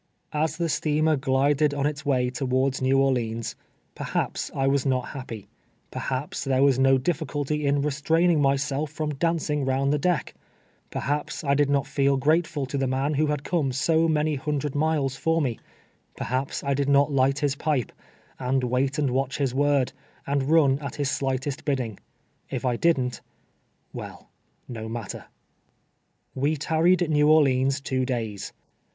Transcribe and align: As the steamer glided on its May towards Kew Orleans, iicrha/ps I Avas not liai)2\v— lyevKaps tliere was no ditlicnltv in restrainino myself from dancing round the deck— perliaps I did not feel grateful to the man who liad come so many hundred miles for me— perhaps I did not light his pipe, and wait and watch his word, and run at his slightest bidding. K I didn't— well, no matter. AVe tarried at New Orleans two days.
As 0.33 0.57
the 0.57 0.67
steamer 0.67 1.15
glided 1.15 1.75
on 1.75 1.85
its 1.85 2.03
May 2.07 2.31
towards 2.31 2.79
Kew 2.79 2.99
Orleans, 2.99 3.55
iicrha/ps 3.95 4.49
I 4.55 4.67
Avas 4.67 4.83
not 4.83 5.03
liai)2\v— 5.09 5.45
lyevKaps 5.93 6.47
tliere 6.47 6.63
was 6.63 6.79
no 6.79 6.97
ditlicnltv 6.97 7.61
in 7.63 7.83
restrainino 7.83 8.39
myself 8.39 8.89
from 8.91 9.13
dancing 9.13 9.63
round 9.63 9.93
the 9.93 9.99
deck— 9.99 10.33
perliaps 10.91 11.47
I 11.47 11.53
did 11.53 11.69
not 11.69 11.85
feel 11.85 12.17
grateful 12.17 12.65
to 12.65 12.79
the 12.79 12.87
man 12.87 13.13
who 13.13 13.27
liad 13.27 13.43
come 13.43 13.71
so 13.71 14.07
many 14.07 14.33
hundred 14.33 14.73
miles 14.73 15.17
for 15.17 15.39
me— 15.39 15.59
perhaps 16.17 16.63
I 16.63 16.73
did 16.73 16.89
not 16.89 17.11
light 17.11 17.37
his 17.37 17.55
pipe, 17.55 17.91
and 18.39 18.63
wait 18.63 18.97
and 18.97 19.11
watch 19.11 19.37
his 19.37 19.53
word, 19.53 19.93
and 20.25 20.49
run 20.49 20.79
at 20.79 20.95
his 20.95 21.11
slightest 21.11 21.63
bidding. 21.63 21.99
K 22.49 22.59
I 22.63 22.75
didn't— 22.75 23.21
well, 23.93 24.29
no 24.67 24.89
matter. 24.89 25.25
AVe 26.35 26.55
tarried 26.55 27.03
at 27.03 27.11
New 27.11 27.29
Orleans 27.29 27.79
two 27.79 28.03
days. 28.03 28.51